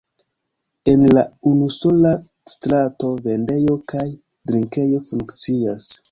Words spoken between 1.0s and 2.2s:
la unusola